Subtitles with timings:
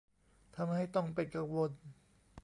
[0.55, 1.71] ทำให้ต้องเป็นกังวล